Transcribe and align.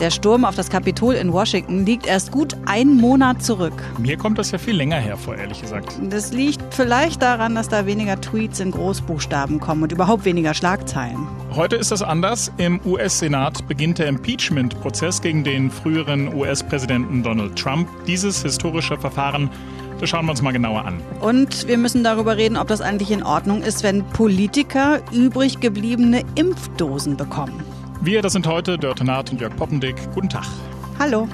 Der 0.00 0.10
Sturm 0.10 0.46
auf 0.46 0.54
das 0.54 0.70
Kapitol 0.70 1.12
in 1.12 1.30
Washington 1.30 1.84
liegt 1.84 2.06
erst 2.06 2.32
gut 2.32 2.56
einen 2.64 2.96
Monat 2.96 3.42
zurück. 3.42 3.74
Mir 3.98 4.16
kommt 4.16 4.38
das 4.38 4.50
ja 4.50 4.56
viel 4.56 4.74
länger 4.74 4.96
hervor, 4.96 5.36
ehrlich 5.36 5.60
gesagt. 5.60 5.92
Das 6.08 6.32
liegt 6.32 6.72
vielleicht 6.72 7.20
daran, 7.20 7.54
dass 7.54 7.68
da 7.68 7.84
weniger 7.84 8.18
Tweets 8.18 8.60
in 8.60 8.70
Großbuchstaben 8.70 9.60
kommen 9.60 9.82
und 9.82 9.92
überhaupt 9.92 10.24
weniger 10.24 10.54
Schlagzeilen. 10.54 11.28
Heute 11.54 11.76
ist 11.76 11.92
das 11.92 12.00
anders. 12.00 12.50
Im 12.56 12.80
US-Senat 12.86 13.68
beginnt 13.68 13.98
der 13.98 14.06
Impeachment-Prozess 14.06 15.20
gegen 15.20 15.44
den 15.44 15.70
früheren 15.70 16.34
US-Präsidenten 16.34 17.22
Donald 17.22 17.56
Trump. 17.56 17.86
Dieses 18.06 18.42
historische 18.42 18.96
Verfahren 18.96 19.50
das 20.00 20.08
schauen 20.08 20.24
wir 20.24 20.30
uns 20.30 20.40
mal 20.40 20.52
genauer 20.52 20.86
an. 20.86 21.02
Und 21.20 21.68
wir 21.68 21.76
müssen 21.76 22.02
darüber 22.02 22.38
reden, 22.38 22.56
ob 22.56 22.68
das 22.68 22.80
eigentlich 22.80 23.10
in 23.10 23.22
Ordnung 23.22 23.60
ist, 23.60 23.82
wenn 23.82 24.02
Politiker 24.02 25.00
übrig 25.12 25.60
gebliebene 25.60 26.24
Impfdosen 26.36 27.18
bekommen. 27.18 27.62
Wir, 28.02 28.22
das 28.22 28.32
sind 28.32 28.46
heute 28.46 28.78
Dörte 28.78 29.04
Naht 29.04 29.30
und 29.30 29.42
Jörg 29.42 29.54
Poppendick. 29.56 29.94
Guten 30.14 30.30
Tag. 30.30 30.46
Hallo. 30.98 31.28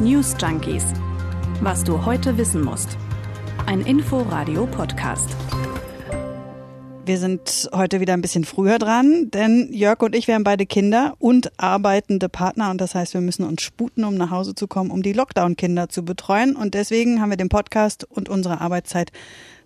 News 0.00 0.34
Junkies. 0.40 0.82
Was 1.60 1.84
du 1.84 2.06
heute 2.06 2.38
wissen 2.38 2.62
musst. 2.62 2.96
Ein 3.66 3.82
Info-Radio-Podcast. 3.82 5.28
Wir 7.04 7.18
sind 7.18 7.68
heute 7.74 8.00
wieder 8.00 8.14
ein 8.14 8.22
bisschen 8.22 8.44
früher 8.44 8.78
dran, 8.78 9.30
denn 9.30 9.68
Jörg 9.74 10.00
und 10.00 10.14
ich, 10.14 10.26
wir 10.26 10.34
haben 10.34 10.44
beide 10.44 10.64
Kinder 10.64 11.16
und 11.18 11.52
arbeitende 11.60 12.30
Partner 12.30 12.70
und 12.70 12.80
das 12.80 12.94
heißt, 12.94 13.12
wir 13.12 13.20
müssen 13.20 13.44
uns 13.44 13.60
sputen, 13.60 14.04
um 14.04 14.14
nach 14.14 14.30
Hause 14.30 14.54
zu 14.54 14.68
kommen, 14.68 14.90
um 14.90 15.02
die 15.02 15.12
Lockdown-Kinder 15.12 15.90
zu 15.90 16.02
betreuen 16.02 16.56
und 16.56 16.72
deswegen 16.72 17.20
haben 17.20 17.28
wir 17.28 17.36
den 17.36 17.50
Podcast 17.50 18.04
und 18.08 18.30
unsere 18.30 18.62
Arbeitszeit 18.62 19.12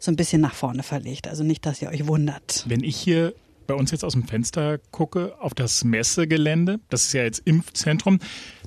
so 0.00 0.10
ein 0.10 0.16
bisschen 0.16 0.40
nach 0.40 0.54
vorne 0.54 0.82
verlegt. 0.82 1.28
Also 1.28 1.44
nicht, 1.44 1.64
dass 1.64 1.80
ihr 1.80 1.90
euch 1.90 2.08
wundert. 2.08 2.64
Wenn 2.66 2.82
ich 2.82 2.96
hier 2.96 3.34
bei 3.72 3.78
uns 3.78 3.90
jetzt 3.90 4.04
aus 4.04 4.12
dem 4.12 4.24
Fenster 4.24 4.76
gucke 4.90 5.34
auf 5.40 5.54
das 5.54 5.82
Messegelände, 5.82 6.78
das 6.90 7.06
ist 7.06 7.14
ja 7.14 7.22
jetzt 7.22 7.38
Impfzentrum, 7.46 8.18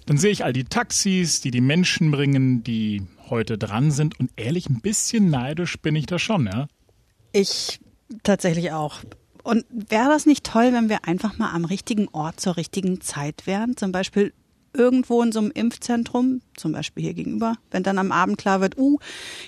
dann 0.07 0.17
sehe 0.17 0.31
ich 0.31 0.43
all 0.43 0.51
die 0.51 0.63
Taxis, 0.63 1.41
die 1.41 1.51
die 1.51 1.61
Menschen 1.61 2.09
bringen, 2.09 2.63
die 2.63 3.03
heute 3.29 3.59
dran 3.59 3.91
sind 3.91 4.19
und 4.19 4.31
ehrlich 4.35 4.67
ein 4.67 4.81
bisschen 4.81 5.29
neidisch 5.29 5.79
bin 5.79 5.95
ich 5.95 6.07
da 6.07 6.17
schon, 6.17 6.47
ja. 6.47 6.65
Ich 7.33 7.79
tatsächlich 8.23 8.71
auch. 8.71 9.01
Und 9.43 9.63
wäre 9.69 10.09
das 10.09 10.25
nicht 10.25 10.43
toll, 10.43 10.73
wenn 10.73 10.89
wir 10.89 11.07
einfach 11.07 11.37
mal 11.37 11.51
am 11.51 11.65
richtigen 11.65 12.07
Ort 12.07 12.39
zur 12.39 12.57
richtigen 12.57 12.99
Zeit 12.99 13.45
wären? 13.45 13.77
Zum 13.77 13.91
Beispiel 13.91 14.33
irgendwo 14.75 15.21
in 15.21 15.31
so 15.31 15.39
einem 15.39 15.51
Impfzentrum, 15.51 16.41
zum 16.55 16.71
Beispiel 16.71 17.03
hier 17.03 17.13
gegenüber, 17.13 17.55
wenn 17.71 17.83
dann 17.83 17.97
am 17.97 18.11
Abend 18.11 18.37
klar 18.37 18.61
wird, 18.61 18.77
uh, 18.77 18.99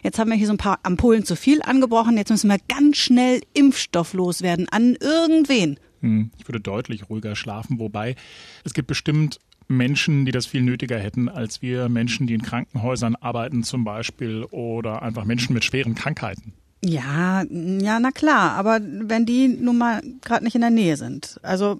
jetzt 0.03 0.19
haben 0.19 0.30
wir 0.30 0.38
hier 0.38 0.47
so 0.47 0.53
ein 0.53 0.58
paar 0.58 0.80
Ampullen 0.84 1.25
zu 1.25 1.36
viel 1.36 1.61
angebrochen, 1.61 2.17
jetzt 2.17 2.30
müssen 2.30 2.50
wir 2.50 2.58
ganz 2.67 2.97
schnell 2.97 3.42
Impfstoff 3.53 4.14
loswerden 4.14 4.67
an 4.69 4.95
irgendwen. 5.00 5.80
Hm, 6.02 6.31
ich 6.38 6.47
würde 6.47 6.59
deutlich 6.59 7.09
ruhiger 7.09 7.36
schlafen, 7.36 7.80
wobei 7.80 8.16
es 8.64 8.73
gibt 8.73 8.88
bestimmt 8.88 9.39
Menschen, 9.67 10.25
die 10.25 10.31
das 10.31 10.45
viel 10.45 10.61
nötiger 10.61 10.97
hätten 10.97 11.30
als 11.30 11.62
wir 11.62 11.89
Menschen, 11.89 12.28
die 12.28 12.34
in 12.34 12.41
Krankenhäusern 12.41 13.16
arbeiten 13.16 13.64
zum 13.64 13.84
Beispiel 13.84 14.45
oder 14.45 15.02
einfach 15.02 15.25
Menschen 15.25 15.53
mit 15.53 15.66
schweren 15.66 15.95
Krankheiten. 15.95 16.53
Ja, 16.84 17.44
ja, 17.50 18.00
na 18.00 18.12
klar, 18.12 18.52
aber 18.52 18.80
wenn 18.81 19.25
die 19.25 19.47
nun 19.47 19.78
mal 19.78 20.02
gerade 20.22 20.44
nicht 20.44 20.56
in 20.56 20.62
der 20.62 20.69
Nähe 20.69 20.95
sind. 20.95 21.39
Also 21.41 21.80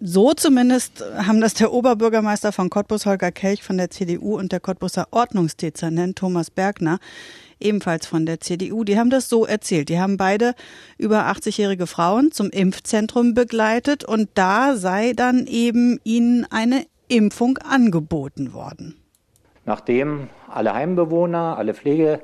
so 0.00 0.34
zumindest 0.34 1.04
haben 1.16 1.40
das 1.40 1.54
der 1.54 1.72
Oberbürgermeister 1.72 2.52
von 2.52 2.70
Cottbus, 2.70 3.06
Holger 3.06 3.32
Kelch 3.32 3.62
von 3.62 3.78
der 3.78 3.90
CDU 3.90 4.36
und 4.36 4.52
der 4.52 4.60
Cottbuser 4.60 5.08
Ordnungsdezernent 5.10 6.18
Thomas 6.18 6.50
Bergner, 6.50 6.98
ebenfalls 7.60 8.06
von 8.06 8.26
der 8.26 8.40
CDU, 8.40 8.84
die 8.84 8.98
haben 8.98 9.10
das 9.10 9.28
so 9.28 9.46
erzählt. 9.46 9.88
Die 9.88 9.98
haben 9.98 10.16
beide 10.16 10.54
über 10.98 11.26
80-jährige 11.26 11.86
Frauen 11.86 12.30
zum 12.32 12.50
Impfzentrum 12.50 13.34
begleitet 13.34 14.04
und 14.04 14.28
da 14.34 14.76
sei 14.76 15.12
dann 15.14 15.46
eben 15.46 15.98
ihnen 16.04 16.46
eine 16.50 16.86
Impfung 17.08 17.58
angeboten 17.58 18.52
worden. 18.52 18.96
Nachdem 19.64 20.28
alle 20.48 20.74
Heimbewohner, 20.74 21.56
alle 21.56 21.74
Pflege 21.74 22.20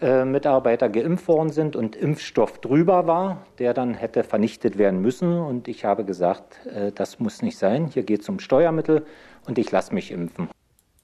Mitarbeiter 0.00 0.88
geimpft 0.88 1.28
worden 1.28 1.50
sind 1.50 1.76
und 1.76 1.96
Impfstoff 1.96 2.58
drüber 2.58 3.06
war, 3.06 3.46
der 3.58 3.74
dann 3.74 3.94
hätte 3.94 4.24
vernichtet 4.24 4.76
werden 4.76 5.00
müssen. 5.00 5.38
Und 5.38 5.68
ich 5.68 5.84
habe 5.84 6.04
gesagt, 6.04 6.66
äh, 6.66 6.92
das 6.92 7.20
muss 7.20 7.42
nicht 7.42 7.56
sein. 7.58 7.86
Hier 7.86 8.02
geht 8.02 8.22
es 8.22 8.28
um 8.28 8.38
Steuermittel 8.38 9.06
und 9.46 9.58
ich 9.58 9.70
lasse 9.70 9.94
mich 9.94 10.10
impfen. 10.10 10.48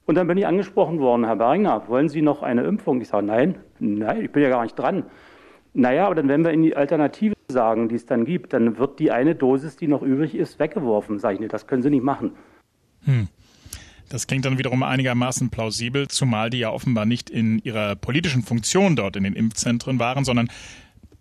Und 0.06 0.16
dann 0.16 0.26
bin 0.26 0.36
ich 0.38 0.46
angesprochen 0.46 0.98
worden, 0.98 1.24
Herr 1.24 1.36
Beringer, 1.36 1.88
wollen 1.88 2.08
Sie 2.08 2.20
noch 2.20 2.42
eine 2.42 2.64
Impfung? 2.64 3.00
Ich 3.00 3.08
sage, 3.08 3.24
nein, 3.24 3.60
nein, 3.78 4.22
ich 4.22 4.32
bin 4.32 4.42
ja 4.42 4.48
gar 4.48 4.64
nicht 4.64 4.76
dran. 4.76 5.04
Naja, 5.72 6.06
aber 6.06 6.16
dann, 6.16 6.28
wenn 6.28 6.44
wir 6.44 6.50
in 6.50 6.62
die 6.62 6.74
Alternative 6.74 7.34
sagen, 7.48 7.88
die 7.88 7.94
es 7.94 8.06
dann 8.06 8.24
gibt, 8.24 8.52
dann 8.52 8.76
wird 8.78 8.98
die 8.98 9.12
eine 9.12 9.36
Dosis, 9.36 9.76
die 9.76 9.86
noch 9.86 10.02
übrig 10.02 10.34
ist, 10.34 10.58
weggeworfen. 10.58 11.20
Sage 11.20 11.34
ich, 11.34 11.40
nee, 11.40 11.48
das 11.48 11.68
können 11.68 11.82
Sie 11.82 11.90
nicht 11.90 12.02
machen. 12.02 12.32
Hm. 13.04 13.28
Das 14.10 14.26
klingt 14.26 14.44
dann 14.44 14.58
wiederum 14.58 14.82
einigermaßen 14.82 15.50
plausibel, 15.50 16.08
zumal 16.08 16.50
die 16.50 16.58
ja 16.58 16.70
offenbar 16.70 17.06
nicht 17.06 17.30
in 17.30 17.60
ihrer 17.60 17.94
politischen 17.94 18.42
Funktion 18.42 18.96
dort 18.96 19.14
in 19.14 19.22
den 19.22 19.34
Impfzentren 19.34 20.00
waren, 20.00 20.24
sondern 20.24 20.50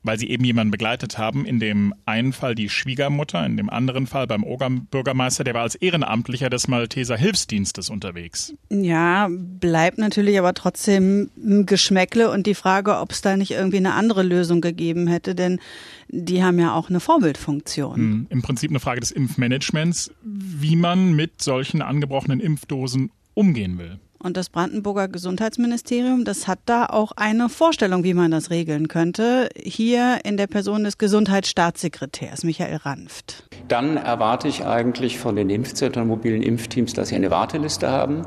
weil 0.03 0.17
sie 0.17 0.29
eben 0.29 0.43
jemanden 0.43 0.71
begleitet 0.71 1.17
haben. 1.17 1.45
In 1.45 1.59
dem 1.59 1.93
einen 2.05 2.33
Fall 2.33 2.55
die 2.55 2.69
Schwiegermutter, 2.69 3.45
in 3.45 3.57
dem 3.57 3.69
anderen 3.69 4.07
Fall 4.07 4.27
beim 4.27 4.43
Bürgermeister, 4.89 5.43
der 5.43 5.53
war 5.53 5.63
als 5.63 5.75
Ehrenamtlicher 5.75 6.49
des 6.49 6.67
Malteser 6.67 7.17
Hilfsdienstes 7.17 7.89
unterwegs. 7.89 8.53
Ja, 8.69 9.29
bleibt 9.29 9.97
natürlich 9.97 10.39
aber 10.39 10.53
trotzdem 10.53 11.29
ein 11.37 11.65
Geschmäckle 11.65 12.31
und 12.31 12.47
die 12.47 12.55
Frage, 12.55 12.97
ob 12.97 13.11
es 13.11 13.21
da 13.21 13.35
nicht 13.35 13.51
irgendwie 13.51 13.77
eine 13.77 13.93
andere 13.93 14.23
Lösung 14.23 14.61
gegeben 14.61 15.07
hätte, 15.07 15.35
denn 15.35 15.59
die 16.07 16.43
haben 16.43 16.59
ja 16.59 16.73
auch 16.73 16.89
eine 16.89 16.99
Vorbildfunktion. 16.99 17.95
Hm, 17.95 18.27
Im 18.29 18.41
Prinzip 18.41 18.71
eine 18.71 18.79
Frage 18.79 18.99
des 18.99 19.11
Impfmanagements, 19.11 20.11
wie 20.23 20.75
man 20.75 21.13
mit 21.13 21.41
solchen 21.41 21.81
angebrochenen 21.81 22.39
Impfdosen 22.39 23.11
umgehen 23.33 23.77
will. 23.77 23.99
Und 24.21 24.35
das 24.35 24.49
Brandenburger 24.49 25.07
Gesundheitsministerium, 25.07 26.25
das 26.25 26.47
hat 26.47 26.59
da 26.65 26.87
auch 26.87 27.13
eine 27.15 27.47
Vorstellung, 27.47 28.03
wie 28.03 28.13
man 28.13 28.31
das 28.31 28.49
regeln 28.49 28.89
könnte. 28.89 29.47
Hier 29.55 30.19
in 30.25 30.35
der 30.35 30.47
Person 30.47 30.83
des 30.83 30.97
Gesundheitsstaatssekretärs 30.97 32.43
Michael 32.43 32.77
Ranft. 32.77 33.47
Dann 33.69 33.95
erwarte 33.95 34.49
ich 34.49 34.65
eigentlich 34.65 35.17
von 35.17 35.37
den 35.37 35.49
Impfzentren 35.49 36.07
mobilen 36.07 36.41
Impfteams, 36.41 36.93
dass 36.93 37.09
sie 37.09 37.15
eine 37.15 37.31
Warteliste 37.31 37.89
haben. 37.89 38.25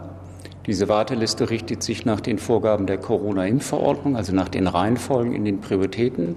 Diese 0.67 0.89
Warteliste 0.89 1.51
richtet 1.51 1.83
sich 1.83 2.07
nach 2.07 2.21
den 2.21 2.39
Vorgaben 2.39 2.87
der 2.87 2.97
Corona-Impfverordnung, 2.97 4.17
also 4.17 4.33
nach 4.33 4.49
den 4.49 4.69
Reihenfolgen 4.69 5.35
in 5.35 5.45
den 5.45 5.61
Prioritäten. 5.61 6.37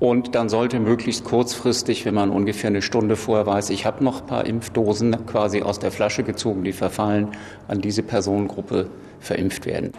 Und 0.00 0.34
dann 0.34 0.48
sollte 0.48 0.80
möglichst 0.80 1.24
kurzfristig, 1.24 2.06
wenn 2.06 2.14
man 2.14 2.30
ungefähr 2.30 2.68
eine 2.68 2.80
Stunde 2.80 3.16
vorher 3.16 3.46
weiß, 3.46 3.68
ich 3.68 3.84
habe 3.84 4.02
noch 4.02 4.22
ein 4.22 4.26
paar 4.26 4.46
Impfdosen 4.46 5.26
quasi 5.26 5.60
aus 5.60 5.78
der 5.78 5.92
Flasche 5.92 6.22
gezogen, 6.22 6.64
die 6.64 6.72
verfallen, 6.72 7.28
an 7.68 7.82
diese 7.82 8.02
Personengruppe 8.02 8.88
verimpft 9.20 9.66
werden. 9.66 9.92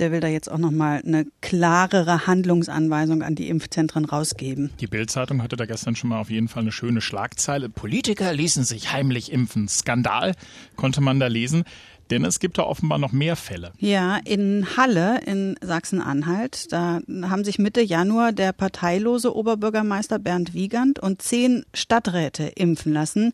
Der 0.00 0.10
will 0.10 0.18
da 0.18 0.26
jetzt 0.26 0.50
auch 0.50 0.58
noch 0.58 0.72
mal 0.72 1.02
eine 1.06 1.24
klarere 1.40 2.26
Handlungsanweisung 2.26 3.22
an 3.22 3.36
die 3.36 3.48
Impfzentren 3.48 4.06
rausgeben. 4.06 4.72
Die 4.80 4.88
Bild-Zeitung 4.88 5.40
hatte 5.40 5.54
da 5.54 5.66
gestern 5.66 5.94
schon 5.94 6.10
mal 6.10 6.18
auf 6.18 6.30
jeden 6.30 6.48
Fall 6.48 6.62
eine 6.62 6.72
schöne 6.72 7.00
Schlagzeile. 7.00 7.68
Politiker 7.68 8.32
ließen 8.32 8.64
sich 8.64 8.92
heimlich 8.92 9.30
impfen. 9.30 9.68
Skandal 9.68 10.32
konnte 10.74 11.00
man 11.00 11.20
da 11.20 11.28
lesen. 11.28 11.62
Denn 12.10 12.24
es 12.24 12.38
gibt 12.38 12.58
da 12.58 12.64
offenbar 12.64 12.98
noch 12.98 13.12
mehr 13.12 13.36
Fälle. 13.36 13.72
Ja, 13.78 14.18
in 14.24 14.66
Halle 14.76 15.20
in 15.24 15.56
Sachsen-Anhalt, 15.60 16.72
da 16.72 17.00
haben 17.22 17.44
sich 17.44 17.58
Mitte 17.58 17.80
Januar 17.80 18.32
der 18.32 18.52
parteilose 18.52 19.34
Oberbürgermeister 19.34 20.18
Bernd 20.18 20.54
Wiegand 20.54 20.98
und 20.98 21.22
zehn 21.22 21.64
Stadträte 21.72 22.44
impfen 22.44 22.92
lassen. 22.92 23.32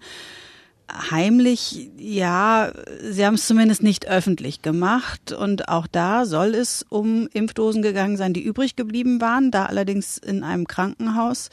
Heimlich, 1.11 1.91
ja, 1.99 2.73
sie 3.03 3.25
haben 3.25 3.35
es 3.35 3.47
zumindest 3.47 3.83
nicht 3.83 4.09
öffentlich 4.09 4.63
gemacht. 4.63 5.33
Und 5.33 5.69
auch 5.69 5.87
da 5.87 6.27
soll 6.27 6.55
es 6.55 6.85
um 6.89 7.29
Impfdosen 7.33 7.83
gegangen 7.83 8.17
sein, 8.17 8.33
die 8.33 8.43
übrig 8.43 8.77
geblieben 8.77 9.21
waren, 9.21 9.51
da 9.51 9.67
allerdings 9.67 10.19
in 10.19 10.43
einem 10.43 10.67
Krankenhaus. 10.67 11.51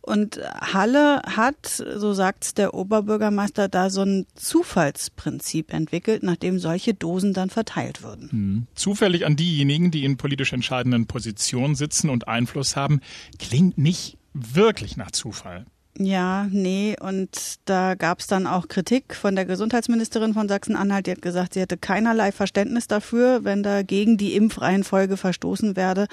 Und 0.00 0.40
Halle 0.60 1.20
hat, 1.26 1.66
so 1.66 2.14
sagt 2.14 2.56
der 2.56 2.72
Oberbürgermeister, 2.72 3.68
da 3.68 3.90
so 3.90 4.02
ein 4.02 4.26
Zufallsprinzip 4.34 5.72
entwickelt, 5.72 6.22
nachdem 6.22 6.58
solche 6.58 6.94
Dosen 6.94 7.34
dann 7.34 7.50
verteilt 7.50 8.02
würden. 8.02 8.30
Hm. 8.30 8.66
Zufällig 8.74 9.26
an 9.26 9.36
diejenigen, 9.36 9.90
die 9.90 10.04
in 10.04 10.16
politisch 10.16 10.52
entscheidenden 10.52 11.06
Positionen 11.06 11.74
sitzen 11.74 12.08
und 12.08 12.26
Einfluss 12.26 12.74
haben, 12.74 13.00
klingt 13.38 13.76
nicht 13.76 14.16
wirklich 14.32 14.96
nach 14.96 15.10
Zufall. 15.10 15.66
Ja, 16.00 16.46
nee, 16.50 16.96
und 17.00 17.56
da 17.64 17.96
gab 17.96 18.20
es 18.20 18.28
dann 18.28 18.46
auch 18.46 18.68
Kritik 18.68 19.16
von 19.16 19.34
der 19.34 19.44
Gesundheitsministerin 19.46 20.32
von 20.32 20.48
Sachsen-Anhalt. 20.48 21.08
Die 21.08 21.10
hat 21.10 21.22
gesagt, 21.22 21.54
sie 21.54 21.60
hätte 21.60 21.76
keinerlei 21.76 22.30
Verständnis 22.30 22.86
dafür, 22.86 23.42
wenn 23.42 23.64
da 23.64 23.82
gegen 23.82 24.16
die 24.16 24.36
Impfreihenfolge 24.36 25.16
verstoßen 25.16 25.74
werde. 25.74 26.06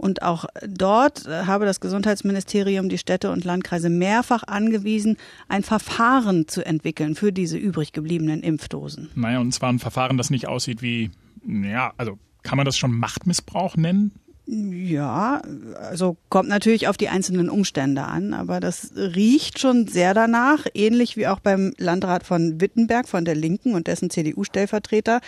Und 0.00 0.22
auch 0.22 0.46
dort 0.66 1.26
äh, 1.26 1.44
habe 1.44 1.66
das 1.66 1.78
Gesundheitsministerium 1.78 2.88
die 2.88 2.96
Städte 2.96 3.30
und 3.30 3.44
Landkreise 3.44 3.90
mehrfach 3.90 4.42
angewiesen, 4.44 5.18
ein 5.46 5.62
Verfahren 5.62 6.48
zu 6.48 6.64
entwickeln 6.64 7.14
für 7.14 7.34
diese 7.34 7.58
übrig 7.58 7.92
gebliebenen 7.92 8.42
Impfdosen. 8.42 9.10
Naja, 9.14 9.40
und 9.40 9.52
zwar 9.52 9.70
ein 9.70 9.78
Verfahren, 9.78 10.16
das 10.16 10.30
nicht 10.30 10.48
aussieht 10.48 10.80
wie, 10.80 11.10
ja, 11.46 11.92
also 11.98 12.18
kann 12.42 12.56
man 12.56 12.64
das 12.64 12.78
schon 12.78 12.92
Machtmissbrauch 12.92 13.76
nennen? 13.76 14.12
Ja, 14.52 15.42
also 15.78 16.16
kommt 16.28 16.48
natürlich 16.48 16.88
auf 16.88 16.96
die 16.96 17.08
einzelnen 17.08 17.48
Umstände 17.48 18.02
an, 18.02 18.34
aber 18.34 18.58
das 18.58 18.90
riecht 18.96 19.60
schon 19.60 19.86
sehr 19.86 20.12
danach, 20.12 20.66
ähnlich 20.74 21.16
wie 21.16 21.28
auch 21.28 21.38
beim 21.38 21.72
Landrat 21.78 22.24
von 22.24 22.60
Wittenberg 22.60 23.08
von 23.08 23.24
der 23.24 23.36
Linken 23.36 23.76
und 23.76 23.86
dessen 23.86 24.10
CDU-Stellvertreter. 24.10 25.20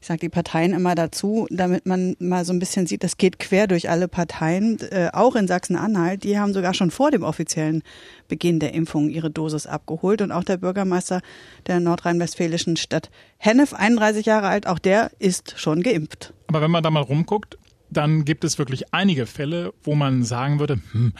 Ich 0.00 0.06
sage 0.06 0.20
die 0.20 0.30
Parteien 0.30 0.72
immer 0.72 0.94
dazu, 0.94 1.46
damit 1.50 1.84
man 1.84 2.16
mal 2.18 2.46
so 2.46 2.54
ein 2.54 2.60
bisschen 2.60 2.86
sieht, 2.86 3.04
das 3.04 3.18
geht 3.18 3.38
quer 3.38 3.66
durch 3.66 3.90
alle 3.90 4.08
Parteien, 4.08 4.78
äh, 4.90 5.10
auch 5.12 5.36
in 5.36 5.48
Sachsen-Anhalt. 5.48 6.24
Die 6.24 6.38
haben 6.38 6.54
sogar 6.54 6.72
schon 6.72 6.90
vor 6.90 7.10
dem 7.10 7.24
offiziellen 7.24 7.82
Beginn 8.28 8.58
der 8.58 8.72
Impfung 8.72 9.10
ihre 9.10 9.30
Dosis 9.30 9.66
abgeholt 9.66 10.22
und 10.22 10.32
auch 10.32 10.44
der 10.44 10.56
Bürgermeister 10.56 11.20
der 11.66 11.78
nordrhein-westfälischen 11.78 12.78
Stadt 12.78 13.10
Hennef, 13.36 13.74
31 13.74 14.24
Jahre 14.24 14.48
alt, 14.48 14.66
auch 14.66 14.78
der 14.78 15.10
ist 15.18 15.58
schon 15.58 15.82
geimpft. 15.82 16.32
Aber 16.46 16.62
wenn 16.62 16.70
man 16.70 16.82
da 16.82 16.90
mal 16.90 17.00
rumguckt, 17.00 17.58
dann 17.92 18.24
gibt 18.24 18.44
es 18.44 18.58
wirklich 18.58 18.92
einige 18.94 19.26
Fälle, 19.26 19.72
wo 19.82 19.94
man 19.94 20.24
sagen 20.24 20.58
würde, 20.58 20.80
hm, 20.92 21.12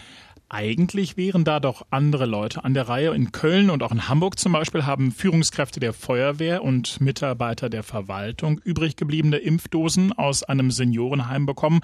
eigentlich 0.48 1.16
wären 1.16 1.44
da 1.44 1.60
doch 1.60 1.86
andere 1.90 2.26
Leute 2.26 2.62
an 2.62 2.74
der 2.74 2.86
Reihe. 2.88 3.14
In 3.14 3.32
Köln 3.32 3.70
und 3.70 3.82
auch 3.82 3.90
in 3.90 4.08
Hamburg 4.08 4.38
zum 4.38 4.52
Beispiel 4.52 4.84
haben 4.84 5.10
Führungskräfte 5.10 5.80
der 5.80 5.94
Feuerwehr 5.94 6.62
und 6.62 7.00
Mitarbeiter 7.00 7.70
der 7.70 7.82
Verwaltung 7.82 8.60
übrig 8.62 8.96
gebliebene 8.96 9.38
Impfdosen 9.38 10.12
aus 10.12 10.42
einem 10.42 10.70
Seniorenheim 10.70 11.46
bekommen 11.46 11.80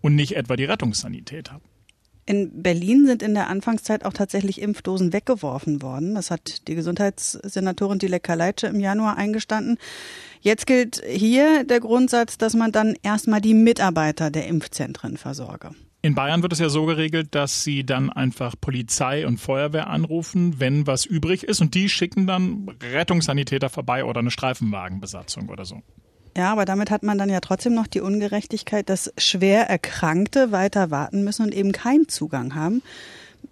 und 0.00 0.14
nicht 0.14 0.36
etwa 0.36 0.54
die 0.54 0.64
Rettungssanitäter. 0.64 1.60
In 2.26 2.62
Berlin 2.62 3.06
sind 3.06 3.22
in 3.22 3.34
der 3.34 3.48
Anfangszeit 3.48 4.04
auch 4.04 4.12
tatsächlich 4.12 4.60
Impfdosen 4.60 5.12
weggeworfen 5.12 5.82
worden. 5.82 6.14
Das 6.14 6.30
hat 6.30 6.66
die 6.68 6.74
Gesundheitssenatorin 6.74 7.98
Dilek 7.98 8.22
Kaleitsche 8.22 8.66
im 8.66 8.80
Januar 8.80 9.16
eingestanden. 9.16 9.76
Jetzt 10.40 10.66
gilt 10.66 11.02
hier 11.06 11.64
der 11.64 11.80
Grundsatz, 11.80 12.38
dass 12.38 12.54
man 12.54 12.72
dann 12.72 12.94
erstmal 13.02 13.40
die 13.40 13.54
Mitarbeiter 13.54 14.30
der 14.30 14.46
Impfzentren 14.46 15.16
versorge. 15.16 15.70
In 16.04 16.14
Bayern 16.14 16.42
wird 16.42 16.52
es 16.52 16.58
ja 16.58 16.68
so 16.68 16.84
geregelt, 16.84 17.34
dass 17.34 17.64
sie 17.64 17.84
dann 17.84 18.10
einfach 18.10 18.54
Polizei 18.60 19.26
und 19.26 19.38
Feuerwehr 19.38 19.88
anrufen, 19.88 20.60
wenn 20.60 20.86
was 20.86 21.06
übrig 21.06 21.44
ist, 21.44 21.62
und 21.62 21.74
die 21.74 21.88
schicken 21.88 22.26
dann 22.26 22.70
Rettungssanitäter 22.92 23.70
vorbei 23.70 24.04
oder 24.04 24.20
eine 24.20 24.30
Streifenwagenbesatzung 24.30 25.48
oder 25.48 25.64
so. 25.64 25.82
Ja, 26.36 26.50
aber 26.50 26.64
damit 26.64 26.90
hat 26.90 27.02
man 27.02 27.16
dann 27.16 27.30
ja 27.30 27.40
trotzdem 27.40 27.74
noch 27.74 27.86
die 27.86 28.00
Ungerechtigkeit, 28.00 28.88
dass 28.88 29.12
schwer 29.16 29.68
Erkrankte 29.68 30.50
weiter 30.50 30.90
warten 30.90 31.22
müssen 31.22 31.44
und 31.44 31.54
eben 31.54 31.72
keinen 31.72 32.08
Zugang 32.08 32.54
haben. 32.54 32.82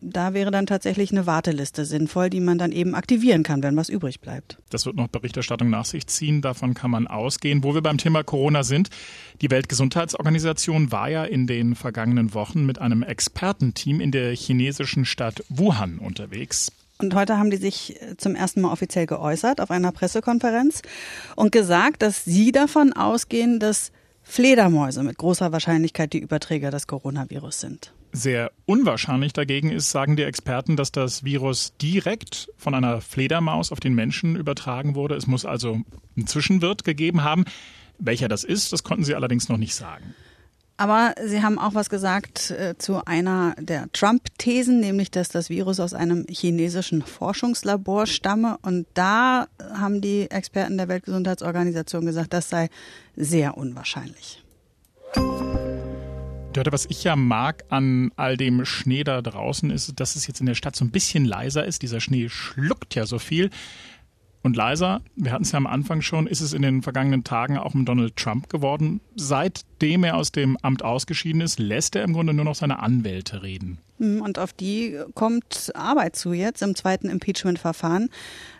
Da 0.00 0.34
wäre 0.34 0.50
dann 0.50 0.67
tatsächlich 0.67 1.12
eine 1.12 1.26
Warteliste 1.26 1.84
sinnvoll, 1.84 2.31
die 2.31 2.40
man 2.40 2.58
dann 2.58 2.73
eben 2.73 2.94
aktivieren 2.94 3.43
kann, 3.43 3.62
wenn 3.62 3.76
was 3.76 3.88
übrig 3.88 4.20
bleibt. 4.20 4.58
Das 4.70 4.87
wird 4.87 4.96
noch 4.96 5.08
Berichterstattung 5.08 5.70
nach 5.70 5.84
sich 5.84 6.06
ziehen. 6.06 6.43
Davon 6.43 6.75
kann 6.75 6.90
man 6.90 7.06
ausgehen. 7.06 7.62
Wo 7.62 7.75
wir 7.75 7.82
beim 7.82 7.99
Thema 7.99 8.25
Corona 8.25 8.64
sind, 8.64 8.90
die 9.43 9.50
Weltgesundheitsorganisation 9.50 10.90
war 10.90 11.08
ja 11.08 11.25
in 11.25 11.46
den 11.46 11.75
vergangenen 11.75 12.35
Wochen 12.35 12.64
mit 12.64 12.81
einem 12.81 13.02
Expertenteam 13.02 14.00
in 14.00 14.11
der 14.11 14.35
chinesischen 14.35 15.05
Stadt 15.05 15.44
Wuhan 15.49 15.99
unterwegs. 15.99 16.73
Und 17.02 17.14
heute 17.14 17.38
haben 17.38 17.50
die 17.50 17.56
sich 17.56 18.00
äh, 18.00 18.16
zum 18.16 18.34
ersten 18.34 18.60
Mal 18.60 18.72
offiziell 18.72 19.06
geäußert 19.06 19.60
auf 19.60 19.70
einer 19.70 19.93
Pressekonferenz 19.93 20.82
und 21.37 21.52
gesagt, 21.52 22.02
dass 22.02 22.25
sie 22.25 22.52
davon 22.52 22.93
ausgehen, 22.93 23.58
dass 23.58 23.93
Fledermäuse 24.22 25.02
mit 25.02 25.19
großer 25.19 25.52
Wahrscheinlichkeit 25.52 26.12
die 26.12 26.20
Überträger 26.20 26.70
des 26.70 26.87
Coronavirus 26.87 27.60
sind. 27.60 27.93
Sehr 28.12 28.52
unwahrscheinlich 28.66 29.32
dagegen 29.32 29.70
ist, 29.70 29.90
sagen 29.90 30.16
die 30.16 30.22
Experten, 30.22 30.76
dass 30.76 30.93
das 30.93 31.25
Virus 31.25 31.72
direkt 31.81 32.50
von 32.56 32.75
einer 32.75 33.00
Fledermaus 33.00 33.72
auf 33.72 33.81
den 33.81 33.94
Menschen 33.94 34.37
übertragen 34.37 34.94
wurde. 34.94 35.16
Es 35.16 35.26
muss 35.26 35.44
also 35.44 35.81
einen 36.16 36.26
Zwischenwirt 36.26 36.84
gegeben 36.84 37.25
haben. 37.25 37.44
Welcher 37.99 38.28
das 38.28 38.44
ist, 38.44 38.72
das 38.72 38.84
konnten 38.84 39.04
sie 39.04 39.14
allerdings 39.14 39.49
noch 39.49 39.56
nicht 39.56 39.75
sagen. 39.75 40.14
Aber 40.82 41.14
Sie 41.25 41.44
haben 41.44 41.61
auch 41.61 41.75
was 41.75 41.90
gesagt 41.90 42.50
äh, 42.50 42.75
zu 42.76 43.05
einer 43.05 43.55
der 43.56 43.87
Trump-Thesen, 43.93 44.81
nämlich 44.81 45.12
dass 45.12 45.29
das 45.29 45.49
Virus 45.49 45.79
aus 45.79 45.94
einem 45.94 46.26
chinesischen 46.29 47.02
Forschungslabor 47.02 48.06
stamme. 48.06 48.58
Und 48.62 48.88
da 48.94 49.46
haben 49.73 50.00
die 50.00 50.29
Experten 50.29 50.79
der 50.79 50.88
Weltgesundheitsorganisation 50.88 52.05
gesagt, 52.05 52.32
das 52.32 52.50
sei 52.50 52.69
sehr 53.14 53.56
unwahrscheinlich. 53.56 54.43
Dörte, 56.52 56.73
was 56.73 56.87
ich 56.87 57.05
ja 57.05 57.14
mag 57.14 57.62
an 57.69 58.11
all 58.17 58.37
dem 58.37 58.64
Schnee 58.64 59.05
da 59.05 59.23
draußen 59.23 59.70
ist, 59.70 60.00
dass 60.00 60.17
es 60.17 60.26
jetzt 60.26 60.40
in 60.40 60.46
der 60.46 60.56
Stadt 60.56 60.75
so 60.75 60.85
ein 60.85 60.90
bisschen 60.90 61.25
leiser 61.25 61.64
ist. 61.64 61.82
Dieser 61.82 62.00
Schnee 62.00 62.28
schluckt 62.28 62.96
ja 62.96 63.06
so 63.06 63.20
viel 63.20 63.50
und 64.43 64.56
leiser. 64.56 65.00
Wir 65.17 65.33
hatten 65.33 65.44
es 65.44 65.53
ja 65.53 65.56
am 65.56 65.67
Anfang 65.67 66.03
schon, 66.03 66.27
ist 66.27 66.41
es 66.41 66.53
in 66.53 66.62
den 66.62 66.83
vergangenen 66.83 67.25
Tagen 67.25 67.59
auch 67.59 67.75
um 67.75 67.85
Donald 67.85 68.17
Trump 68.17 68.49
geworden. 68.49 69.00
Seitdem 69.17 70.05
er 70.05 70.17
aus 70.17 70.33
dem 70.33 70.56
Amt 70.62 70.85
ausgeschieden 70.85 71.41
ist, 71.41 71.59
lässt 71.59 71.97
er 71.97 72.05
im 72.05 72.12
Grunde 72.12 72.35
nur 72.35 72.44
noch 72.44 72.55
seine 72.55 72.81
Anwälte 72.81 73.43
reden. 73.43 73.79
Hm, 73.99 74.21
und 74.21 74.39
auf 74.39 74.53
die 74.53 74.99
kommt 75.15 75.73
Arbeit 75.75 76.17
zu 76.17 76.33
jetzt 76.33 76.62
im 76.62 76.75
zweiten 76.75 77.09
Impeachment-Verfahren. 77.09 78.11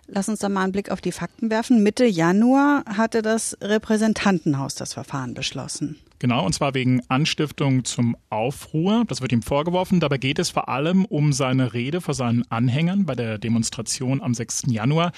Lass 0.06 0.29
uns 0.29 0.40
da 0.40 0.49
mal 0.49 0.64
einen 0.64 0.73
Blick 0.73 0.90
auf 0.90 1.00
die 1.00 1.12
Fakten 1.12 1.50
werfen. 1.50 1.82
Mitte 1.82 2.05
Januar 2.05 2.85
hatte 2.87 3.23
das 3.23 3.56
Repräsentantenhaus 3.61 4.75
das 4.75 4.94
Verfahren 4.94 5.35
beschlossen. 5.35 5.96
Genau, 6.19 6.46
und 6.46 6.52
zwar 6.52 6.75
wegen 6.75 7.02
Anstiftung 7.08 7.85
zum 7.85 8.17
Aufruhr. 8.31 9.05
Das 9.08 9.23
wird 9.23 9.32
ihm 9.32 9.43
vorgeworfen. 9.43 9.99
Dabei 9.99 10.19
geht 10.19 10.38
es 10.38 10.50
vor 10.50 10.69
allem 10.69 11.05
um 11.05 11.32
seine 11.32 11.73
Rede 11.73 12.00
vor 12.00 12.14
seinen 12.14 12.49
Anhängern 12.49 13.06
bei 13.06 13.17
der 13.17 13.38
Demonstration 13.38 14.23
am 14.23 14.35
6. 14.35 14.64
Januar. 14.69 15.11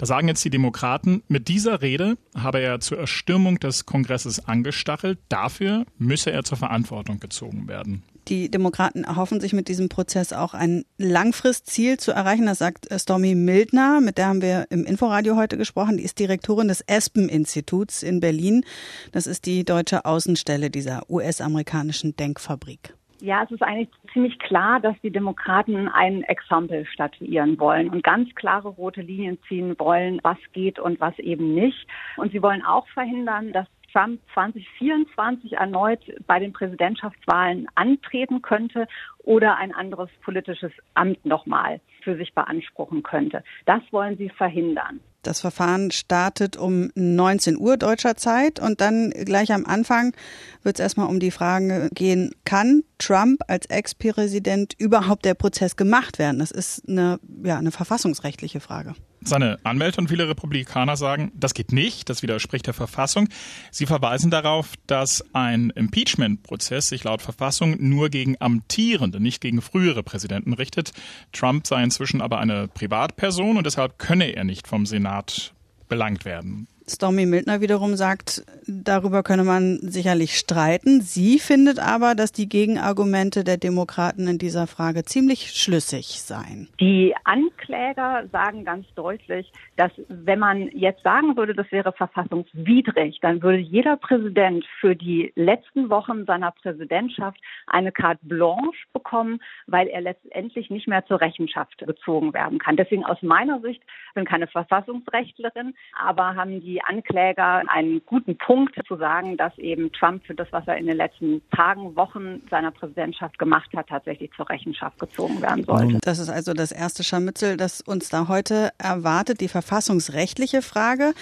Da 0.00 0.06
sagen 0.06 0.28
jetzt 0.28 0.42
die 0.46 0.50
Demokraten, 0.50 1.22
mit 1.28 1.48
dieser 1.48 1.82
Rede 1.82 2.16
habe 2.34 2.58
er 2.58 2.80
zur 2.80 2.96
Erstürmung 2.96 3.60
des 3.60 3.84
Kongresses 3.84 4.42
angestachelt. 4.48 5.18
Dafür 5.28 5.84
müsse 5.98 6.32
er 6.32 6.42
zur 6.42 6.56
Verantwortung 6.56 7.20
gezogen 7.20 7.68
werden. 7.68 8.02
Die 8.28 8.50
Demokraten 8.50 9.04
erhoffen 9.04 9.42
sich 9.42 9.52
mit 9.52 9.68
diesem 9.68 9.90
Prozess 9.90 10.32
auch 10.32 10.54
ein 10.54 10.86
Langfristziel 10.96 11.98
zu 11.98 12.12
erreichen. 12.12 12.46
Das 12.46 12.56
sagt 12.56 12.88
Stormy 12.98 13.34
Mildner, 13.34 14.00
mit 14.00 14.16
der 14.16 14.28
haben 14.28 14.40
wir 14.40 14.68
im 14.70 14.86
Inforadio 14.86 15.36
heute 15.36 15.58
gesprochen. 15.58 15.98
Die 15.98 16.04
ist 16.04 16.18
Direktorin 16.18 16.68
des 16.68 16.80
Espen-Instituts 16.80 18.02
in 18.02 18.20
Berlin. 18.20 18.64
Das 19.12 19.26
ist 19.26 19.44
die 19.44 19.66
deutsche 19.66 20.06
Außenstelle 20.06 20.70
dieser 20.70 21.10
US-amerikanischen 21.10 22.16
Denkfabrik. 22.16 22.94
Ja, 23.20 23.42
es 23.42 23.50
ist 23.50 23.62
eigentlich 23.62 23.90
ziemlich 24.14 24.38
klar, 24.38 24.80
dass 24.80 24.96
die 25.02 25.10
Demokraten 25.10 25.88
ein 25.88 26.22
Exempel 26.22 26.86
statuieren 26.86 27.60
wollen 27.60 27.90
und 27.90 28.02
ganz 28.02 28.34
klare 28.34 28.68
rote 28.68 29.02
Linien 29.02 29.38
ziehen 29.46 29.78
wollen, 29.78 30.20
was 30.22 30.38
geht 30.52 30.78
und 30.78 31.00
was 31.00 31.18
eben 31.18 31.54
nicht. 31.54 31.86
Und 32.16 32.32
sie 32.32 32.42
wollen 32.42 32.64
auch 32.64 32.88
verhindern, 32.88 33.52
dass 33.52 33.66
Trump 33.92 34.20
2024 34.32 35.52
erneut 35.54 36.00
bei 36.26 36.38
den 36.38 36.52
Präsidentschaftswahlen 36.52 37.66
antreten 37.74 38.40
könnte 38.40 38.86
oder 39.18 39.56
ein 39.56 39.74
anderes 39.74 40.08
politisches 40.22 40.72
Amt 40.94 41.24
nochmal 41.26 41.80
für 42.02 42.16
sich 42.16 42.32
beanspruchen 42.34 43.02
könnte. 43.02 43.44
Das 43.66 43.82
wollen 43.90 44.16
sie 44.16 44.30
verhindern. 44.30 45.00
Das 45.22 45.40
Verfahren 45.40 45.90
startet 45.90 46.56
um 46.56 46.90
19 46.94 47.58
Uhr 47.58 47.76
deutscher 47.76 48.16
Zeit 48.16 48.58
und 48.58 48.80
dann 48.80 49.10
gleich 49.10 49.52
am 49.52 49.66
Anfang 49.66 50.14
wird 50.62 50.76
es 50.76 50.80
erstmal 50.80 51.08
um 51.08 51.20
die 51.20 51.30
Frage 51.30 51.90
gehen, 51.94 52.34
kann 52.44 52.82
Trump 52.98 53.42
als 53.46 53.66
Ex-Präsident 53.66 54.74
überhaupt 54.78 55.24
der 55.24 55.34
Prozess 55.34 55.76
gemacht 55.76 56.18
werden? 56.18 56.38
Das 56.38 56.50
ist 56.50 56.88
eine, 56.88 57.20
ja, 57.44 57.58
eine 57.58 57.70
verfassungsrechtliche 57.70 58.60
Frage. 58.60 58.94
Seine 59.22 59.58
Anwälte 59.64 60.00
und 60.00 60.08
viele 60.08 60.28
Republikaner 60.28 60.96
sagen, 60.96 61.30
das 61.34 61.52
geht 61.52 61.72
nicht, 61.72 62.08
das 62.08 62.22
widerspricht 62.22 62.66
der 62.66 62.74
Verfassung. 62.74 63.28
Sie 63.70 63.84
verweisen 63.84 64.30
darauf, 64.30 64.74
dass 64.86 65.22
ein 65.34 65.70
Impeachment-Prozess 65.70 66.88
sich 66.88 67.04
laut 67.04 67.20
Verfassung 67.20 67.76
nur 67.78 68.08
gegen 68.08 68.36
amtierende, 68.40 69.20
nicht 69.20 69.42
gegen 69.42 69.60
frühere 69.60 70.02
Präsidenten 70.02 70.54
richtet. 70.54 70.92
Trump 71.32 71.66
sei 71.66 71.82
inzwischen 71.82 72.22
aber 72.22 72.38
eine 72.38 72.68
Privatperson 72.68 73.58
und 73.58 73.66
deshalb 73.66 73.98
könne 73.98 74.34
er 74.34 74.44
nicht 74.44 74.66
vom 74.66 74.86
Senat 74.86 75.52
belangt 75.88 76.24
werden. 76.24 76.66
Stormy 76.90 77.24
Mildner 77.24 77.60
wiederum 77.60 77.94
sagt, 77.96 78.44
darüber 78.66 79.22
könne 79.22 79.44
man 79.44 79.78
sicherlich 79.82 80.36
streiten. 80.36 81.00
Sie 81.00 81.38
findet 81.38 81.78
aber, 81.78 82.14
dass 82.14 82.32
die 82.32 82.48
Gegenargumente 82.48 83.44
der 83.44 83.56
Demokraten 83.56 84.26
in 84.26 84.38
dieser 84.38 84.66
Frage 84.66 85.04
ziemlich 85.04 85.52
schlüssig 85.52 86.20
seien. 86.20 86.68
Die 86.80 87.14
Ankläger 87.24 88.24
sagen 88.32 88.64
ganz 88.64 88.86
deutlich, 88.94 89.52
dass 89.76 89.92
wenn 90.08 90.38
man 90.40 90.68
jetzt 90.68 91.02
sagen 91.02 91.36
würde, 91.36 91.54
das 91.54 91.70
wäre 91.70 91.92
verfassungswidrig, 91.92 93.18
dann 93.22 93.42
würde 93.42 93.58
jeder 93.58 93.96
Präsident 93.96 94.64
für 94.80 94.96
die 94.96 95.32
letzten 95.36 95.90
Wochen 95.90 96.24
seiner 96.26 96.50
Präsidentschaft 96.50 97.38
eine 97.66 97.92
Carte 97.92 98.20
Blanche 98.22 98.86
bekommen, 98.92 99.40
weil 99.66 99.86
er 99.88 100.00
letztendlich 100.00 100.70
nicht 100.70 100.88
mehr 100.88 101.06
zur 101.06 101.20
Rechenschaft 101.20 101.78
gezogen 101.78 102.34
werden 102.34 102.58
kann. 102.58 102.76
Deswegen 102.76 103.04
aus 103.04 103.22
meiner 103.22 103.60
Sicht 103.60 103.82
bin 104.14 104.24
keine 104.24 104.48
Verfassungsrechtlerin, 104.48 105.74
aber 105.98 106.34
haben 106.34 106.60
die 106.60 106.79
Ankläger 106.86 107.62
einen 107.68 108.02
guten 108.06 108.36
Punkt 108.36 108.78
zu 108.86 108.96
sagen, 108.96 109.36
dass 109.36 109.56
eben 109.58 109.92
Trump 109.92 110.24
für 110.26 110.34
das, 110.34 110.48
was 110.50 110.66
er 110.66 110.76
in 110.76 110.86
den 110.86 110.96
letzten 110.96 111.42
Tagen, 111.54 111.96
Wochen 111.96 112.42
seiner 112.50 112.70
Präsidentschaft 112.70 113.38
gemacht 113.38 113.70
hat, 113.74 113.88
tatsächlich 113.88 114.30
zur 114.36 114.48
Rechenschaft 114.48 114.98
gezogen 114.98 115.40
werden 115.42 115.64
sollte. 115.64 115.98
Das 116.02 116.18
ist 116.18 116.28
also 116.28 116.54
das 116.54 116.72
erste 116.72 117.04
Scharmützel, 117.04 117.56
das 117.56 117.80
uns 117.80 118.08
da 118.08 118.28
heute 118.28 118.70
erwartet, 118.78 119.40
die 119.40 119.48
verfassungsrechtliche 119.48 120.62
Frage. 120.62 121.12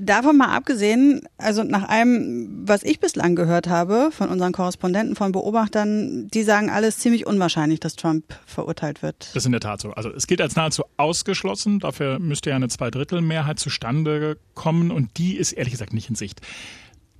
Davon 0.00 0.36
mal 0.36 0.54
abgesehen, 0.54 1.22
also 1.38 1.62
nach 1.62 1.88
allem, 1.88 2.62
was 2.66 2.82
ich 2.82 3.00
bislang 3.00 3.36
gehört 3.36 3.68
habe 3.68 4.10
von 4.12 4.28
unseren 4.28 4.52
Korrespondenten, 4.52 5.16
von 5.16 5.32
Beobachtern, 5.32 6.28
die 6.28 6.42
sagen 6.42 6.70
alles 6.70 6.98
ziemlich 6.98 7.26
unwahrscheinlich, 7.26 7.80
dass 7.80 7.96
Trump 7.96 8.24
verurteilt 8.46 9.02
wird. 9.02 9.28
Das 9.34 9.42
ist 9.42 9.46
in 9.46 9.52
der 9.52 9.60
Tat 9.60 9.80
so. 9.80 9.92
Also 9.92 10.10
es 10.10 10.26
gilt 10.26 10.40
als 10.40 10.56
nahezu 10.56 10.84
ausgeschlossen. 10.96 11.80
Dafür 11.80 12.18
müsste 12.18 12.50
ja 12.50 12.56
eine 12.56 12.68
Zweidrittelmehrheit 12.68 13.58
zustande 13.58 14.38
kommen 14.54 14.90
und 14.90 15.18
die 15.18 15.36
ist 15.36 15.52
ehrlich 15.52 15.72
gesagt 15.72 15.92
nicht 15.92 16.08
in 16.08 16.16
Sicht. 16.16 16.40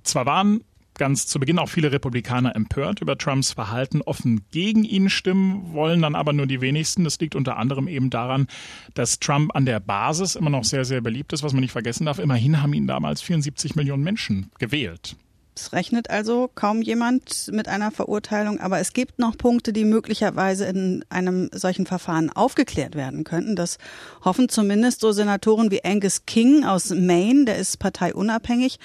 Zwar 0.02 0.26
waren 0.26 0.62
ganz 0.98 1.26
zu 1.26 1.38
Beginn 1.38 1.58
auch 1.58 1.68
viele 1.68 1.92
Republikaner 1.92 2.54
empört 2.54 3.00
über 3.00 3.18
Trumps 3.18 3.52
Verhalten, 3.52 4.02
offen 4.02 4.44
gegen 4.50 4.84
ihn 4.84 5.10
stimmen, 5.10 5.72
wollen 5.72 6.02
dann 6.02 6.14
aber 6.14 6.32
nur 6.32 6.46
die 6.46 6.60
wenigsten. 6.60 7.04
Das 7.04 7.18
liegt 7.20 7.34
unter 7.34 7.56
anderem 7.56 7.88
eben 7.88 8.10
daran, 8.10 8.46
dass 8.94 9.18
Trump 9.18 9.54
an 9.54 9.66
der 9.66 9.80
Basis 9.80 10.36
immer 10.36 10.50
noch 10.50 10.64
sehr, 10.64 10.84
sehr 10.84 11.00
beliebt 11.00 11.32
ist, 11.32 11.42
was 11.42 11.52
man 11.52 11.60
nicht 11.60 11.72
vergessen 11.72 12.06
darf. 12.06 12.18
Immerhin 12.18 12.62
haben 12.62 12.72
ihn 12.72 12.86
damals 12.86 13.22
74 13.22 13.76
Millionen 13.76 14.04
Menschen 14.04 14.50
gewählt. 14.58 15.16
Es 15.58 15.72
rechnet 15.72 16.10
also 16.10 16.50
kaum 16.54 16.82
jemand 16.82 17.50
mit 17.50 17.66
einer 17.66 17.90
Verurteilung, 17.90 18.60
aber 18.60 18.78
es 18.78 18.92
gibt 18.92 19.18
noch 19.18 19.38
Punkte, 19.38 19.72
die 19.72 19.84
möglicherweise 19.84 20.66
in 20.66 21.02
einem 21.08 21.48
solchen 21.50 21.86
Verfahren 21.86 22.30
aufgeklärt 22.30 22.94
werden 22.94 23.24
könnten. 23.24 23.56
Das 23.56 23.78
hoffen 24.22 24.50
zumindest 24.50 25.00
so 25.00 25.12
Senatoren 25.12 25.70
wie 25.70 25.82
Angus 25.82 26.26
King 26.26 26.64
aus 26.64 26.90
Maine, 26.90 27.46
der 27.46 27.56
ist 27.56 27.78
parteiunabhängig. 27.78 28.78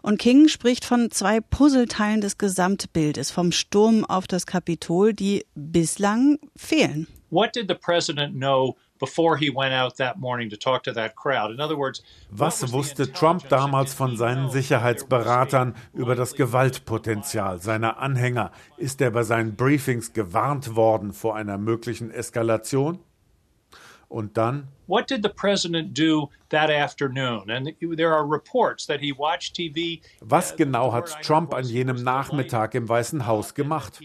Und 0.00 0.18
King 0.18 0.48
spricht 0.48 0.86
von 0.86 1.10
zwei 1.10 1.40
Puzzleteilen 1.40 2.22
des 2.22 2.38
Gesamtbildes 2.38 3.30
vom 3.30 3.52
Sturm 3.52 4.06
auf 4.06 4.26
das 4.26 4.46
Kapitol, 4.46 5.12
die 5.12 5.44
bislang 5.54 6.38
fehlen. 6.56 7.06
What 7.30 7.54
did 7.54 7.68
the 7.68 7.74
president 7.74 8.34
know 8.34 8.76
was 12.30 12.72
wusste 12.72 13.12
Trump 13.12 13.48
damals 13.48 13.92
von 13.94 14.16
seinen 14.16 14.50
Sicherheitsberatern 14.50 15.74
über 15.92 16.14
das 16.14 16.34
Gewaltpotenzial 16.34 17.60
seiner 17.60 17.98
Anhänger? 17.98 18.52
Ist 18.76 19.00
er 19.00 19.10
bei 19.10 19.22
seinen 19.22 19.56
Briefings 19.56 20.12
gewarnt 20.12 20.76
worden 20.76 21.12
vor 21.12 21.36
einer 21.36 21.58
möglichen 21.58 22.10
Eskalation? 22.10 23.00
Und 24.08 24.36
dann? 24.36 24.68
What 24.86 25.08
did 25.08 25.22
the 25.22 25.30
president 25.30 25.98
do 25.98 26.30
that 26.50 26.70
afternoon? 26.70 27.50
And 27.50 27.74
there 27.96 28.12
are 28.12 28.24
reports 28.24 28.86
that 28.86 29.00
he 29.00 29.12
watched 29.12 29.56
TV. 29.56 30.02
Was 30.20 30.56
genau 30.56 30.92
hat 30.92 31.22
Trump 31.22 31.54
an 31.54 31.64
jenem 31.64 32.02
Nachmittag 32.02 32.74
im 32.74 32.88
Weißen 32.88 33.26
Haus 33.26 33.54
gemacht? 33.54 34.00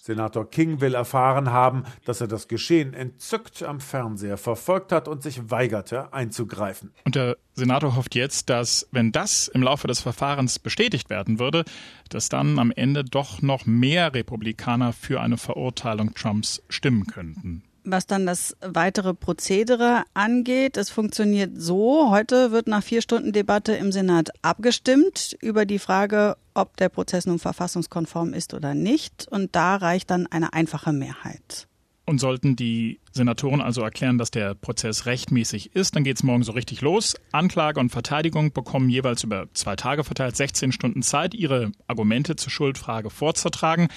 Senator 0.00 0.48
King 0.48 0.80
will 0.80 0.94
erfahren 0.94 1.50
haben, 1.50 1.84
dass 2.04 2.20
er 2.20 2.28
das 2.28 2.46
Geschehen 2.46 2.94
entzückt 2.94 3.62
am 3.62 3.80
Fernseher 3.80 4.36
verfolgt 4.36 4.92
hat 4.92 5.08
und 5.08 5.22
sich 5.22 5.50
weigerte 5.50 6.12
einzugreifen. 6.12 6.92
Und 7.04 7.16
der 7.16 7.36
Senator 7.54 7.96
hofft 7.96 8.14
jetzt, 8.14 8.48
dass, 8.48 8.88
wenn 8.92 9.10
das 9.10 9.48
im 9.48 9.62
Laufe 9.62 9.88
des 9.88 10.00
Verfahrens 10.00 10.60
bestätigt 10.60 11.10
werden 11.10 11.38
würde, 11.40 11.64
dass 12.10 12.28
dann 12.28 12.58
am 12.58 12.70
Ende 12.70 13.02
doch 13.04 13.42
noch 13.42 13.66
mehr 13.66 14.14
Republikaner 14.14 14.92
für 14.92 15.20
eine 15.20 15.36
Verurteilung 15.36 16.14
Trumps 16.14 16.62
stimmen 16.68 17.06
könnten 17.06 17.64
was 17.84 18.06
dann 18.06 18.26
das 18.26 18.56
weitere 18.60 19.14
Prozedere 19.14 20.04
angeht. 20.14 20.76
Es 20.76 20.90
funktioniert 20.90 21.50
so. 21.56 22.10
Heute 22.10 22.52
wird 22.52 22.66
nach 22.66 22.82
vier 22.82 23.02
Stunden 23.02 23.32
Debatte 23.32 23.72
im 23.72 23.92
Senat 23.92 24.30
abgestimmt 24.42 25.36
über 25.40 25.64
die 25.64 25.78
Frage, 25.78 26.36
ob 26.54 26.76
der 26.76 26.88
Prozess 26.88 27.26
nun 27.26 27.38
verfassungskonform 27.38 28.34
ist 28.34 28.54
oder 28.54 28.74
nicht. 28.74 29.26
Und 29.30 29.54
da 29.54 29.76
reicht 29.76 30.10
dann 30.10 30.26
eine 30.26 30.52
einfache 30.52 30.92
Mehrheit. 30.92 31.66
Und 32.04 32.18
sollten 32.18 32.56
die 32.56 32.98
Senatoren 33.12 33.60
also 33.60 33.82
erklären, 33.82 34.18
dass 34.18 34.32
der 34.32 34.54
Prozess 34.54 35.06
rechtmäßig 35.06 35.76
ist, 35.76 35.94
dann 35.94 36.02
geht 36.02 36.16
es 36.16 36.24
morgen 36.24 36.42
so 36.42 36.52
richtig 36.52 36.80
los. 36.80 37.14
Anklage 37.30 37.78
und 37.78 37.90
Verteidigung 37.90 38.52
bekommen 38.52 38.88
jeweils 38.88 39.22
über 39.22 39.46
zwei 39.54 39.76
Tage 39.76 40.02
verteilt 40.02 40.36
16 40.36 40.72
Stunden 40.72 41.02
Zeit, 41.02 41.32
ihre 41.32 41.70
Argumente 41.86 42.34
zur 42.34 42.50
Schuldfrage 42.50 43.08
vorzutragen. 43.08 43.88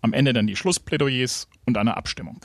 Am 0.00 0.12
Ende 0.12 0.32
dann 0.32 0.48
die 0.48 0.56
Schlussplädoyers 0.56 1.48
und 1.64 1.78
eine 1.78 1.96
Abstimmung. 1.96 2.44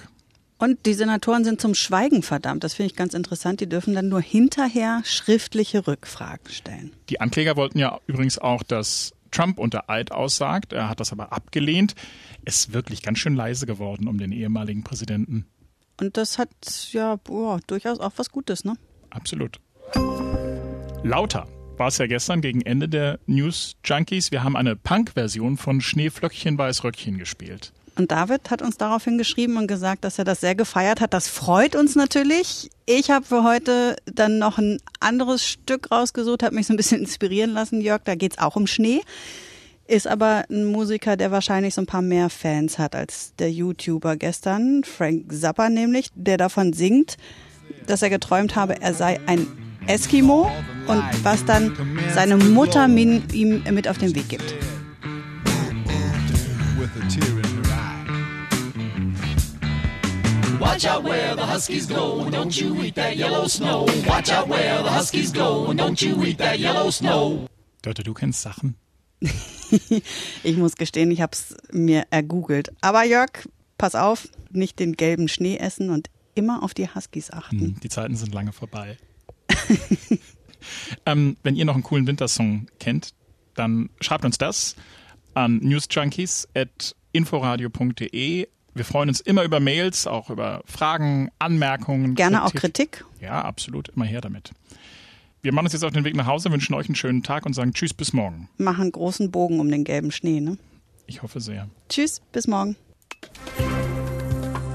Und 0.60 0.86
die 0.86 0.94
Senatoren 0.94 1.46
sind 1.46 1.62
zum 1.62 1.74
Schweigen 1.74 2.22
verdammt. 2.22 2.66
Das 2.66 2.74
finde 2.74 2.92
ich 2.92 2.96
ganz 2.98 3.14
interessant. 3.14 3.62
Die 3.62 3.70
dürfen 3.70 3.94
dann 3.94 4.10
nur 4.10 4.22
hinterher 4.22 5.02
schriftliche 5.06 5.88
Rückfragen 5.88 6.50
stellen. 6.50 6.92
Die 7.10 7.22
Ankläger 7.22 7.56
wollten 7.56 7.80
ja 7.80 8.00
übrigens 8.08 8.38
auch, 8.38 8.62
dass 8.64 9.14
Trump 9.32 9.58
unter 9.58 9.90
Eid 9.90 10.12
aussagt. 10.12 10.74
Er 10.74 10.90
hat 10.90 11.00
das 11.00 11.14
aber 11.14 11.32
abgelehnt. 11.32 11.96
Es 12.44 12.58
ist 12.58 12.74
wirklich 12.74 13.02
ganz 13.02 13.20
schön 13.20 13.36
leise 13.36 13.66
geworden 13.66 14.10
um 14.10 14.18
den 14.18 14.34
ehemaligen 14.34 14.84
Präsidenten. 14.84 15.46
Und 16.00 16.18
das 16.18 16.38
hat 16.38 16.50
ja 16.92 17.16
boah, 17.16 17.62
durchaus 17.68 18.00
auch 18.00 18.14
was 18.18 18.30
Gutes, 18.30 18.66
ne? 18.66 18.76
Absolut. 19.12 19.60
Lauter 21.04 21.48
war 21.78 21.88
es 21.88 21.98
ja 21.98 22.08
gestern 22.08 22.42
gegen 22.42 22.62
Ende 22.62 22.90
der 22.90 23.20
News 23.26 23.78
Junkies. 23.86 24.32
Wir 24.32 24.44
haben 24.44 24.58
eine 24.58 24.76
Punk-Version 24.76 25.56
von 25.56 25.80
Schneeflöckchen 25.80 26.58
Weiß 26.58 26.84
Röckchen 26.84 27.18
gespielt. 27.18 27.72
Und 28.00 28.12
David 28.12 28.50
hat 28.50 28.62
uns 28.62 28.78
daraufhin 28.78 29.18
geschrieben 29.18 29.58
und 29.58 29.68
gesagt, 29.68 30.06
dass 30.06 30.18
er 30.18 30.24
das 30.24 30.40
sehr 30.40 30.56
gefeiert 30.56 31.02
hat. 31.02 31.14
Das 31.14 31.28
freut 31.28 31.76
uns 31.76 31.96
natürlich. 31.96 32.70
Ich 32.86 33.12
habe 33.12 33.26
für 33.26 33.44
heute 33.44 33.98
dann 34.06 34.40
noch 34.40 34.58
ein 34.58 34.78
anderes 35.02 35.46
Stück 35.46 35.92
rausgesucht, 35.92 36.42
habe 36.42 36.56
mich 36.56 36.68
so 36.68 36.74
ein 36.74 36.78
bisschen 36.78 37.02
inspirieren 37.02 37.52
lassen, 37.52 37.82
Jörg. 37.82 38.04
Da 38.06 38.16
geht 38.16 38.32
es 38.32 38.40
auch 38.40 38.56
um 38.56 38.68
Schnee. 38.68 39.02
Ist 39.86 40.08
aber 40.08 40.46
ein 40.50 40.64
Musiker, 40.64 41.18
der 41.18 41.32
wahrscheinlich 41.32 41.74
so 41.74 41.82
ein 41.82 41.88
paar 41.88 42.02
mehr 42.02 42.30
Fans 42.30 42.80
hat 42.80 42.96
als 42.96 43.34
der 43.38 43.52
YouTuber 43.52 44.16
gestern, 44.16 44.86
Frank 44.86 45.34
Zappa 45.34 45.68
nämlich, 45.68 46.08
der 46.16 46.38
davon 46.38 46.72
singt, 46.72 47.18
dass 47.86 48.02
er 48.02 48.10
geträumt 48.10 48.56
habe, 48.56 48.82
er 48.82 48.94
sei 48.94 49.20
ein 49.26 49.46
Eskimo 49.88 50.50
und 50.88 51.04
was 51.24 51.44
dann 51.44 51.76
seine 52.14 52.38
Mutter 52.38 52.88
ihm 52.88 53.64
mit 53.72 53.90
auf 53.90 53.98
den 53.98 54.16
Weg 54.16 54.30
gibt. 54.30 54.56
Watch 60.60 60.86
out 60.86 61.04
where 61.04 61.36
the 61.36 61.46
Huskies 61.46 61.88
go, 61.88 62.20
and 62.20 62.34
don't 62.34 62.60
you 62.60 62.84
eat 62.84 62.96
that 62.96 63.16
yellow 63.16 63.48
snow. 63.48 63.86
Watch 64.06 64.30
out 64.30 64.50
where 64.50 64.84
the 64.84 64.90
Huskies 64.90 65.32
go, 65.32 65.68
and 65.70 65.80
don't 65.80 66.02
you 66.02 66.22
eat 66.26 66.38
that 66.40 66.60
yellow 66.60 66.92
snow. 66.92 67.48
Dörte, 67.82 68.04
du 68.04 68.14
kennst 68.14 68.42
Sachen. 68.42 68.76
ich 70.44 70.58
muss 70.58 70.76
gestehen, 70.76 71.12
ich 71.12 71.22
habe 71.22 71.32
es 71.32 71.56
mir 71.72 72.08
ergoogelt. 72.10 72.74
Aber 72.82 73.06
Jörg, 73.06 73.48
pass 73.78 73.96
auf, 73.96 74.28
nicht 74.52 74.80
den 74.80 74.98
gelben 74.98 75.30
Schnee 75.30 75.56
essen 75.56 75.92
und 75.92 76.10
immer 76.36 76.62
auf 76.62 76.74
die 76.74 76.94
Huskies 76.94 77.32
achten. 77.32 77.60
Hm, 77.60 77.80
die 77.80 77.90
Zeiten 77.90 78.18
sind 78.18 78.34
lange 78.34 78.52
vorbei. 78.52 78.98
ähm, 81.06 81.38
wenn 81.42 81.56
ihr 81.56 81.64
noch 81.64 81.76
einen 81.76 81.84
coolen 81.84 82.06
Wintersong 82.06 82.68
kennt, 82.80 83.14
dann 83.56 83.90
schreibt 84.02 84.26
uns 84.26 84.38
das 84.38 84.76
an 85.34 85.60
newsjunkies.inforadio.de 85.60 88.48
wir 88.80 88.86
freuen 88.86 89.10
uns 89.10 89.20
immer 89.20 89.44
über 89.44 89.60
Mails, 89.60 90.08
auch 90.08 90.30
über 90.30 90.62
Fragen, 90.66 91.30
Anmerkungen. 91.38 92.16
Gerne 92.16 92.38
Kritik. 92.38 92.56
auch 92.56 92.60
Kritik. 92.62 93.06
Ja, 93.20 93.42
absolut. 93.42 93.90
Immer 93.90 94.06
her 94.06 94.22
damit. 94.22 94.52
Wir 95.42 95.54
machen 95.54 95.66
uns 95.66 95.74
jetzt 95.74 95.84
auf 95.84 95.92
den 95.92 96.06
Weg 96.06 96.16
nach 96.16 96.28
Hause, 96.28 96.50
wünschen 96.50 96.74
euch 96.74 96.88
einen 96.88 96.96
schönen 96.96 97.22
Tag 97.22 97.46
und 97.46 97.54
sagen 97.54 97.74
Tschüss 97.74 97.94
bis 97.94 98.14
morgen. 98.14 98.48
Machen 98.58 98.92
großen 98.92 99.32
Bogen 99.32 99.60
um 99.60 99.70
den 99.70 99.84
gelben 99.84 100.12
Schnee, 100.12 100.40
ne? 100.40 100.58
Ich 101.08 101.22
hoffe 101.24 101.42
sehr. 101.42 101.68
Tschüss, 101.90 102.22
bis 102.32 102.48
morgen. 102.48 102.78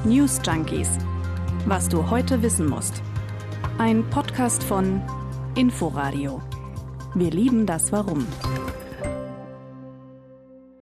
News 0.04 0.38
Junkies. 0.44 0.90
Was 1.64 1.88
du 1.88 2.10
heute 2.10 2.42
wissen 2.42 2.66
musst. 2.66 3.00
Ein 3.78 4.04
Podcast 4.10 4.62
von 4.62 5.00
Inforadio. 5.56 6.42
Wir 7.14 7.30
lieben 7.30 7.64
das 7.64 7.90
Warum. 7.90 8.26